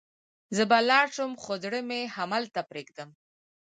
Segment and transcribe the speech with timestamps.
[0.55, 3.09] زه به لاړ شم، خو زړه مې همدلته پرېږدم.